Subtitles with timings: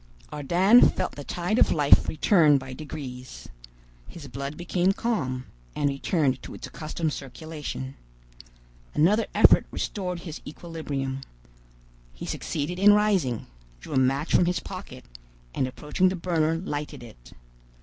[0.33, 3.47] Ardan felt the tide of life return by degrees.
[4.07, 7.93] His blood became calm, and returned to its accustomed circulation.
[8.95, 11.21] Another effort restored his equilibrium.
[12.15, 13.45] He succeeded in rising,
[13.79, 15.05] drew a match from his pocket,
[15.53, 17.33] and approaching the burner lighted it.